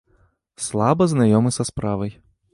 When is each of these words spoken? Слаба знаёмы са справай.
Слаба 0.67 1.07
знаёмы 1.13 1.53
са 1.59 1.69
справай. 1.71 2.19